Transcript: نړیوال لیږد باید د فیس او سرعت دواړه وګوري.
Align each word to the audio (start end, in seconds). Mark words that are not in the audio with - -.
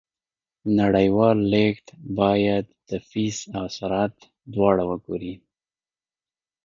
نړیوال 0.79 1.37
لیږد 1.51 1.87
باید 2.19 2.65
د 2.89 2.91
فیس 3.09 3.37
او 3.57 3.65
سرعت 3.77 4.15
دواړه 4.53 4.83
وګوري. 4.89 5.33